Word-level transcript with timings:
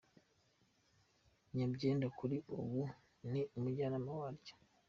Nyabyenda 1.55 2.07
kuri 2.17 2.37
ubu 2.59 2.81
ni 3.31 3.41
Umujyanama 3.57 4.09
waryo. 4.19 4.53